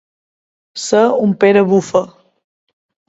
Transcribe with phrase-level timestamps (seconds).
[0.85, 2.03] Ser un Pere Bufa.